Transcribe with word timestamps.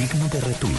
Digno 0.00 0.26
de 0.30 0.40
retweet. 0.40 0.76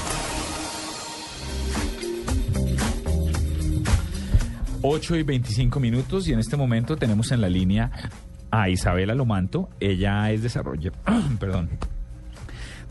8 4.82 5.16
y 5.16 5.22
25 5.22 5.80
minutos 5.80 6.28
y 6.28 6.34
en 6.34 6.40
este 6.40 6.58
momento 6.58 6.98
tenemos 6.98 7.32
en 7.32 7.40
la 7.40 7.48
línea 7.48 7.92
a 8.50 8.70
Isabela 8.70 9.14
Lomanto. 9.14 9.70
Ella 9.80 10.32
es 10.32 10.42
desarrolla, 10.42 10.92
perdón, 11.40 11.70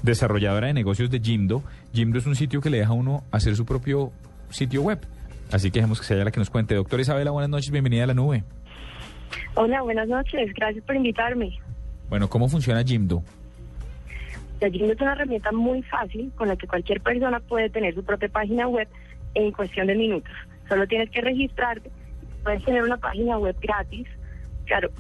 desarrolladora 0.05 0.69
de 0.69 0.75
negocios 0.75 1.11
de 1.11 1.19
Jimdo. 1.19 1.65
Jimdo 1.93 2.21
es 2.21 2.27
un 2.27 2.37
sitio 2.37 2.61
que 2.61 2.71
le 2.71 2.79
deja 2.79 2.91
a 2.91 2.95
uno 2.95 3.25
hacer 3.33 3.57
su 3.57 3.67
propio 3.67 4.13
sitio 4.51 4.83
web. 4.83 5.01
Así 5.51 5.73
que 5.73 5.81
dejemos 5.81 5.99
que 5.99 6.07
sea 6.07 6.15
ella 6.15 6.27
la 6.27 6.31
que 6.31 6.39
nos 6.39 6.51
cuente. 6.51 6.77
Doctora 6.77 7.03
Isabela, 7.03 7.33
buenas 7.33 7.51
noches, 7.51 7.73
bienvenida 7.73 8.05
a 8.05 8.07
la 8.07 8.15
nube. 8.15 8.45
Hola, 9.57 9.83
buenas 9.83 10.07
noches, 10.07 10.53
gracias 10.55 10.85
por 10.85 10.95
invitarme. 10.95 11.59
Bueno, 12.09 12.29
¿cómo 12.29 12.49
funciona 12.49 12.85
Jimdo? 12.85 13.25
Jimdo 14.69 14.93
es 14.93 15.01
una 15.01 15.13
herramienta 15.13 15.53
muy 15.53 15.83
fácil 15.83 16.31
con 16.37 16.49
la 16.49 16.57
que 16.57 16.67
cualquier 16.67 17.01
persona 17.01 17.41
puede 17.41 17.71
tener 17.71 17.95
su 17.95 18.05
propia 18.05 18.29
página 18.29 18.69
web 18.69 18.89
en 19.35 19.53
cuestión 19.53 19.87
de 19.87 19.95
minutos. 19.95 20.33
Solo 20.69 20.87
tienes 20.87 21.11
que 21.11 21.21
registrarte, 21.21 21.91
puedes 22.43 22.65
tener 22.65 22.83
una 22.83 22.99
página 22.99 23.39
web 23.39 23.57
gratis, 23.61 24.07
claro, 24.67 24.91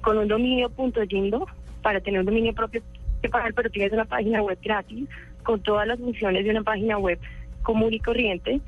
con 0.00 0.18
un 0.18 0.28
dominio 0.28 0.70
.jimdo, 1.08 1.46
para 1.82 2.00
tener 2.00 2.20
un 2.20 2.26
dominio 2.26 2.52
propio 2.52 2.82
que 3.22 3.28
pagar, 3.28 3.52
pero 3.54 3.70
tienes 3.70 3.92
una 3.92 4.04
página 4.04 4.42
web 4.42 4.58
gratis 4.62 5.08
con 5.42 5.60
todas 5.62 5.86
las 5.86 5.98
funciones 5.98 6.44
de 6.44 6.50
una 6.50 6.62
página 6.62 6.98
web 6.98 7.18
común 7.62 7.92
y 7.92 8.00
corriente. 8.00 8.60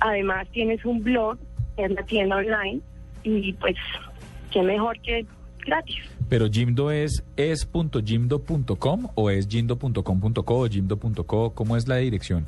Además 0.00 0.46
tienes 0.48 0.84
un 0.84 1.02
blog, 1.02 1.38
que 1.76 1.84
es 1.84 1.90
la 1.92 2.02
tienda 2.02 2.36
online, 2.36 2.80
y 3.22 3.52
pues, 3.54 3.76
qué 4.50 4.62
mejor 4.62 5.00
que 5.00 5.24
gratis. 5.64 5.96
Pero 6.28 6.48
Jimdo 6.50 6.90
es 6.90 7.24
es.jimdo.com 7.36 9.08
o 9.14 9.30
es 9.30 9.48
jimdo.com.co 9.48 10.58
o 10.58 10.68
jimdo.co, 10.68 11.50
¿cómo 11.54 11.76
es 11.76 11.88
la 11.88 11.96
dirección? 11.96 12.46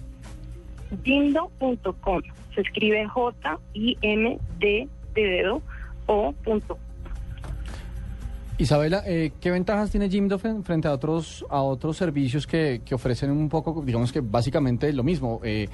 Jimdo.com. 1.04 2.22
Se 2.54 2.60
escribe 2.60 3.06
J-I-M-D 3.06 4.88
de 5.14 5.22
dedo 5.22 5.62
o 6.06 6.32
punto. 6.32 6.78
Isabela, 8.58 9.02
eh, 9.06 9.32
¿qué 9.38 9.50
ventajas 9.50 9.90
tiene 9.90 10.08
Jimdo 10.08 10.38
fren- 10.38 10.62
frente 10.64 10.88
a 10.88 10.92
otros 10.92 11.44
a 11.50 11.60
otros 11.60 11.98
servicios 11.98 12.46
que, 12.46 12.80
que 12.86 12.94
ofrecen 12.94 13.30
un 13.30 13.50
poco, 13.50 13.82
digamos 13.84 14.12
que 14.12 14.20
básicamente 14.20 14.90
lo 14.94 15.02
mismo? 15.02 15.40
Eh, 15.44 15.68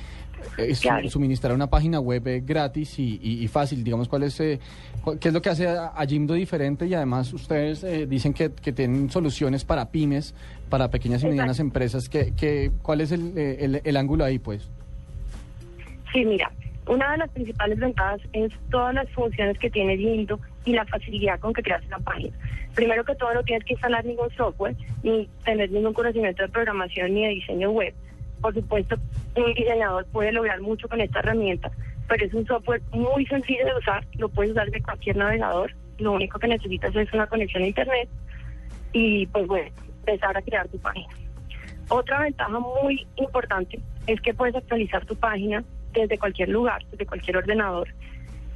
eh, 0.59 0.75
Claro. 0.81 1.09
suministrar 1.09 1.55
una 1.55 1.71
página 1.71 2.01
web 2.01 2.27
eh, 2.27 2.43
gratis 2.45 2.99
y, 2.99 3.21
y- 3.23 3.45
y 3.45 3.47
fácil, 3.47 3.85
digamos, 3.85 4.09
¿cuál 4.09 4.25
es, 4.25 4.41
eh, 4.41 4.59
cu- 5.05 5.17
¿qué 5.21 5.29
es 5.29 5.35
lo 5.35 5.41
que 5.41 5.51
hace 5.51 5.69
a, 5.69 5.93
a 5.95 6.05
Jimdo 6.07 6.35
diferente? 6.35 6.85
Y 6.87 6.95
además 6.95 7.33
ustedes 7.33 7.85
eh, 7.85 8.07
dicen 8.09 8.33
que, 8.35 8.51
que 8.51 8.73
tienen 8.73 9.09
soluciones 9.11 9.65
para 9.65 9.89
pymes, 9.93 10.35
para 10.69 10.91
pequeñas 10.91 11.23
y 11.23 11.27
medianas 11.27 11.61
Exacto. 11.61 11.69
empresas. 11.69 12.09
¿Qué, 12.09 12.33
qué, 12.37 12.73
¿Cuál 12.83 13.03
es 13.03 13.13
el, 13.13 13.39
el, 13.39 13.81
el 13.85 13.97
ángulo 13.97 14.25
ahí, 14.25 14.41
pues? 14.41 14.69
Sí, 16.13 16.25
mira, 16.25 16.51
una 16.89 17.13
de 17.13 17.19
las 17.19 17.31
principales 17.31 17.79
ventajas 17.79 18.21
es 18.33 18.53
todas 18.73 18.93
las 18.93 19.09
funciones 19.11 19.57
que 19.61 19.71
tiene 19.71 19.97
Jimdo 19.97 20.41
y 20.65 20.73
la 20.73 20.85
facilidad 20.87 21.41
con 21.41 21.53
que 21.53 21.63
creas 21.63 21.85
una 21.87 21.99
página. 21.99 22.37
Primero 22.75 23.05
que 23.05 23.15
todo, 23.15 23.35
no 23.35 23.43
tienes 23.43 23.65
que 23.65 23.75
instalar 23.75 24.05
ningún 24.05 24.31
software, 24.31 24.75
ni 25.03 25.29
tener 25.45 25.71
ningún 25.71 25.93
conocimiento 25.93 26.43
de 26.43 26.49
programación 26.49 27.15
ni 27.15 27.25
de 27.25 27.29
diseño 27.31 27.71
web. 27.71 27.95
Por 28.41 28.55
supuesto, 28.55 28.97
un 29.37 29.55
diseñador 29.55 30.07
puede 30.07 30.33
lograr 30.33 30.61
mucho 30.61 30.89
con 30.89 31.01
esta 31.01 31.21
herramienta, 31.21 31.71
pero 32.09 32.25
es 32.25 32.35
un 32.35 32.47
software 32.47 32.83
muy 32.93 33.27
sencillo 33.27 33.65
de 33.65 33.75
usar, 33.77 34.05
lo 34.15 34.29
puedes 34.29 34.53
usar 34.53 34.71
de 34.71 34.83
cualquier 34.83 35.17
navegador, 35.17 35.73
lo 35.99 36.13
único 36.13 36.39
que 36.39 36.49
necesitas 36.49 36.95
es 36.97 37.13
una 37.13 37.27
conexión 37.27 37.63
a 37.63 37.67
internet 37.67 38.09
y 38.93 39.27
pues 39.27 39.47
bueno, 39.47 39.71
empezar 40.01 40.37
a 40.37 40.43
crear 40.43 40.67
tu 40.69 40.79
página. 40.79 41.09
Otra 41.89 42.21
ventaja 42.21 42.59
muy 42.59 43.07
importante 43.17 43.79
es 44.07 44.21
que 44.21 44.35
puedes 44.35 44.55
actualizar 44.57 45.05
tu 45.05 45.15
página 45.15 45.63
desde 45.93 46.19
cualquier 46.19 46.49
lugar, 46.49 46.85
desde 46.91 47.07
cualquier 47.07 47.37
ordenador 47.37 47.89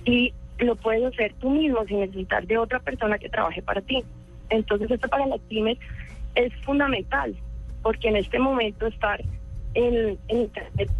y 0.04 0.32
lo 0.58 0.76
puedes 0.76 1.04
hacer 1.04 1.34
tú 1.34 1.50
mismo 1.50 1.84
sin 1.86 2.00
necesitar 2.00 2.46
de 2.46 2.58
otra 2.58 2.80
persona 2.80 3.18
que 3.18 3.28
trabaje 3.28 3.62
para 3.62 3.80
ti. 3.80 4.02
Entonces 4.48 4.90
esto 4.90 5.08
para 5.08 5.26
las 5.26 5.40
pymes 5.40 5.78
es 6.34 6.52
fundamental 6.64 7.34
porque 7.82 8.08
en 8.08 8.16
este 8.16 8.38
momento 8.38 8.86
estar 8.86 9.22
en, 9.74 10.18
en 10.28 10.38
internet 10.38 10.90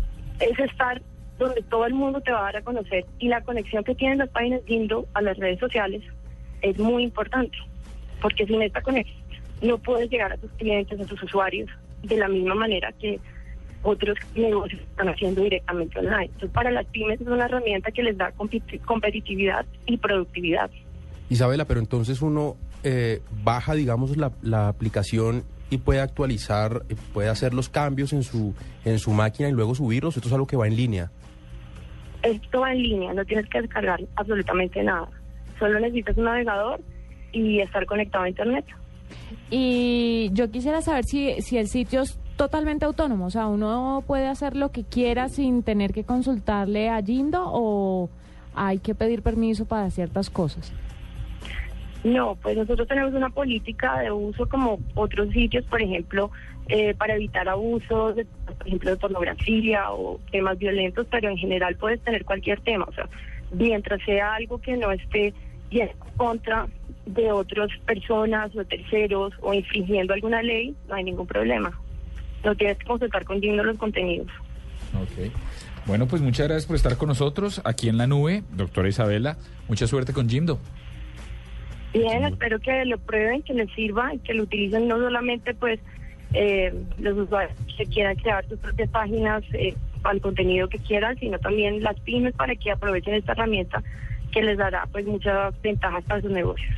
es 0.41 0.59
estar 0.59 1.01
donde 1.39 1.63
todo 1.63 1.87
el 1.87 1.95
mundo 1.95 2.21
te 2.21 2.33
va 2.33 2.41
a 2.41 2.45
dar 2.45 2.57
a 2.57 2.63
conocer 2.63 3.05
y 3.19 3.29
la 3.29 3.43
conexión 3.43 3.85
que 3.85 3.95
tienen 3.95 4.19
las 4.19 4.29
páginas 4.31 4.61
Jimdo 4.67 5.07
a 5.15 5.23
las 5.23 5.37
redes 5.37 5.59
sociales 5.59 6.03
es 6.63 6.79
muy 6.79 7.05
importante 7.05 7.57
porque 8.21 8.47
sin 8.47 8.63
esta 8.63 8.81
conexión 8.81 9.17
no 9.63 9.79
puedes 9.79 10.11
llegar 10.11 10.33
a 10.33 10.37
tus 10.37 10.51
clientes, 10.53 11.01
a 11.01 11.05
tus 11.05 11.23
usuarios 11.23 11.69
de 12.03 12.17
la 12.17 12.29
misma 12.29 12.55
manera 12.55 12.93
que 12.93 13.21
otros 13.87 14.19
negocios 14.35 14.81
están 14.83 15.09
haciendo 15.09 15.43
directamente 15.43 15.99
online. 15.99 16.27
Entonces, 16.27 16.51
para 16.51 16.71
las 16.71 16.87
pymes 16.87 17.21
es 17.21 17.27
una 17.27 17.45
herramienta 17.47 17.91
que 17.91 18.03
les 18.03 18.17
da 18.17 18.33
competi- 18.37 18.81
competitividad 18.81 19.65
y 19.87 19.97
productividad. 19.97 20.71
Isabela, 21.31 21.65
pero 21.65 21.81
entonces 21.81 22.21
uno 22.23 22.57
eh, 22.83 23.21
baja, 23.43 23.75
digamos, 23.75 24.17
la, 24.17 24.33
la 24.43 24.69
aplicación 24.69 25.45
y 25.71 25.79
puede 25.79 26.01
actualizar, 26.01 26.83
eh, 26.89 26.97
puede 27.13 27.29
hacer 27.29 27.55
los 27.55 27.69
cambios 27.69 28.13
en 28.13 28.23
su, 28.23 28.55
en 28.85 28.99
su 28.99 29.13
máquina 29.13 29.49
y 29.49 29.53
luego 29.53 29.75
subirlos. 29.75 30.17
Esto 30.17 30.29
es 30.29 30.35
algo 30.35 30.47
que 30.47 30.57
va 30.57 30.67
en 30.67 30.77
línea. 30.77 31.11
Esto 32.23 32.61
va 32.61 32.73
en 32.73 32.83
línea, 32.83 33.15
no 33.15 33.25
tienes 33.25 33.49
que 33.49 33.61
descargar 33.61 34.01
absolutamente 34.17 34.83
nada. 34.83 35.09
Solo 35.59 35.79
necesitas 35.79 36.17
un 36.17 36.25
navegador 36.25 36.81
y 37.33 37.61
estar 37.61 37.87
conectado 37.87 38.25
a 38.25 38.29
Internet. 38.29 38.65
Y 39.51 40.31
yo 40.33 40.51
quisiera 40.51 40.81
saber 40.81 41.05
si, 41.05 41.41
si 41.41 41.59
el 41.59 41.69
sitio 41.69 42.03
totalmente 42.37 42.85
autónomo, 42.85 43.27
o 43.27 43.31
sea, 43.31 43.47
uno 43.47 44.05
puede 44.07 44.29
hacer 44.29 44.57
lo 44.57 44.71
que 44.71 44.85
quiera 44.85 45.29
sin 45.29 45.63
tener 45.63 45.93
que 45.93 46.05
consultarle 46.05 46.91
a 46.91 47.03
Jindo 47.03 47.43
o 47.47 48.09
hay 48.55 48.79
que 48.79 48.95
pedir 48.95 49.23
permiso 49.23 49.65
para 49.65 49.91
ciertas 49.91 50.31
cosas. 50.31 50.73
No, 52.05 52.37
pues 52.37 52.57
nosotros 52.57 52.87
tenemos 52.87 53.15
una 53.15 53.31
política 53.31 54.01
de 54.01 54.13
uso 54.13 54.49
como 54.49 54.79
otros 54.95 55.31
sitios, 55.31 55.65
por 55.65 55.83
ejemplo, 55.83 56.31
eh, 56.69 56.95
para 56.95 57.15
evitar 57.15 57.49
abusos, 57.49 58.15
por 58.15 58.67
ejemplo, 58.67 58.91
de 58.91 58.97
pornografía 58.97 59.91
o 59.91 60.21
temas 60.31 60.59
violentos, 60.59 61.07
pero 61.11 61.29
en 61.29 61.37
general 61.37 61.75
puedes 61.77 62.01
tener 62.03 62.25
cualquier 62.25 62.61
tema, 62.61 62.85
o 62.89 62.93
sea, 62.93 63.09
mientras 63.53 64.01
sea 64.05 64.35
algo 64.35 64.59
que 64.61 64.77
no 64.77 64.93
esté 64.93 65.35
en 65.71 65.91
contra 66.17 66.69
de 67.07 67.33
otras 67.33 67.71
personas 67.87 68.55
o 68.57 68.65
terceros 68.65 69.33
o 69.41 69.53
infringiendo 69.53 70.15
alguna 70.15 70.43
ley, 70.43 70.75
no 70.89 70.95
hay 70.95 71.05
ningún 71.05 71.27
problema. 71.27 71.77
No 72.45 72.55
tienes 72.55 72.79
que 72.79 72.87
consultar 72.87 73.25
con 73.25 73.41
Jimdo 73.41 73.65
los 73.65 73.77
contenidos. 73.79 74.29
Ok. 74.95 75.33
Bueno, 75.87 76.07
pues 76.07 76.21
muchas 76.21 76.49
gracias 76.49 76.67
por 76.67 76.77
estar 76.77 76.97
con 76.97 77.09
nosotros 77.09 77.61
aquí 77.65 77.89
en 77.89 77.97
la 77.97 78.07
nube, 78.07 78.43
doctora 78.53 78.89
Isabela. 78.89 79.37
Mucha 79.69 79.87
suerte 79.87 80.13
con 80.13 80.29
Jimdo. 80.29 80.59
Bien, 81.93 82.25
espero 82.25 82.59
que 82.59 82.85
lo 82.85 82.99
prueben, 82.99 83.43
que 83.43 83.55
les 83.55 83.71
sirva 83.73 84.13
y 84.13 84.19
que 84.19 84.35
lo 84.35 84.43
utilicen 84.43 84.89
no 84.89 84.99
solamente 84.99 85.55
pues 85.55 85.81
eh, 86.35 86.75
los 86.99 87.17
usuarios 87.17 87.57
que 87.77 87.87
quieran 87.87 88.17
crear 88.17 88.47
sus 88.49 88.59
propias 88.59 88.91
páginas 88.91 89.43
eh, 89.53 89.75
para 90.03 90.15
el 90.17 90.21
contenido 90.21 90.69
que 90.69 90.79
quieran, 90.79 91.19
sino 91.19 91.39
también 91.39 91.83
las 91.83 91.99
pymes 92.01 92.35
para 92.35 92.55
que 92.57 92.73
aprovechen 92.73 93.15
esta 93.15 93.33
herramienta 93.33 93.83
que 94.33 94.43
les 94.43 94.59
dará 94.59 94.87
pues 94.91 95.07
muchas 95.07 95.55
ventajas 95.63 96.05
para 96.05 96.21
sus 96.21 96.31
negocios. 96.31 96.75